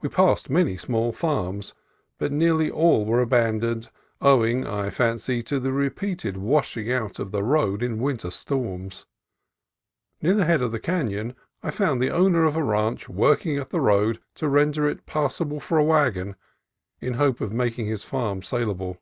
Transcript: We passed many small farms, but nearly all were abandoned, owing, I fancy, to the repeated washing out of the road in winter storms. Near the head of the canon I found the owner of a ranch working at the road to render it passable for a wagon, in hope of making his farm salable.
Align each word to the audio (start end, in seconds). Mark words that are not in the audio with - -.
We 0.00 0.08
passed 0.08 0.48
many 0.48 0.78
small 0.78 1.12
farms, 1.12 1.74
but 2.16 2.32
nearly 2.32 2.70
all 2.70 3.04
were 3.04 3.20
abandoned, 3.20 3.90
owing, 4.22 4.66
I 4.66 4.88
fancy, 4.88 5.42
to 5.42 5.60
the 5.60 5.70
repeated 5.70 6.38
washing 6.38 6.90
out 6.90 7.18
of 7.18 7.30
the 7.30 7.42
road 7.42 7.82
in 7.82 7.98
winter 7.98 8.30
storms. 8.30 9.04
Near 10.22 10.32
the 10.32 10.46
head 10.46 10.62
of 10.62 10.72
the 10.72 10.80
canon 10.80 11.36
I 11.62 11.70
found 11.72 12.00
the 12.00 12.08
owner 12.08 12.44
of 12.44 12.56
a 12.56 12.64
ranch 12.64 13.10
working 13.10 13.58
at 13.58 13.68
the 13.68 13.82
road 13.82 14.18
to 14.36 14.48
render 14.48 14.88
it 14.88 15.04
passable 15.04 15.60
for 15.60 15.76
a 15.76 15.84
wagon, 15.84 16.36
in 17.02 17.12
hope 17.12 17.42
of 17.42 17.52
making 17.52 17.84
his 17.84 18.02
farm 18.02 18.40
salable. 18.42 18.96